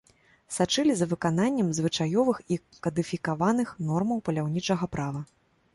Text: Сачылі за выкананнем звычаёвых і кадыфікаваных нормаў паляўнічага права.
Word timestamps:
Сачылі 0.55 0.93
за 1.01 1.05
выкананнем 1.11 1.69
звычаёвых 1.81 2.37
і 2.57 2.59
кадыфікаваных 2.89 3.67
нормаў 3.93 4.17
паляўнічага 4.31 4.85
права. 4.99 5.21